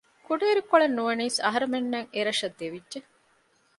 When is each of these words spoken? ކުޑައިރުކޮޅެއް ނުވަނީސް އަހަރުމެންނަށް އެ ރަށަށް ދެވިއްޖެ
ކުޑައިރުކޮޅެއް 0.27 0.95
ނުވަނީސް 0.97 1.39
އަހަރުމެންނަށް 1.45 2.09
އެ 2.13 2.19
ރަށަށް 2.27 2.57
ދެވިއްޖެ 2.59 2.99